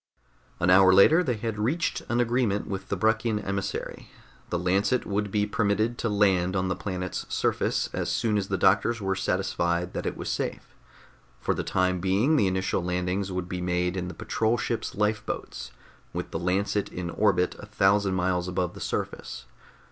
[0.59, 4.09] An hour later they had reached an agreement with the Bruckian emissary.
[4.49, 8.57] The Lancet would be permitted to land on the planet's surface as soon as the
[8.57, 10.73] doctors were satisfied that it was safe.
[11.39, 15.71] For the time being the initial landings would be made in the patrol ship's lifeboats,
[16.13, 19.45] with the Lancet in orbit a thousand miles above the surface.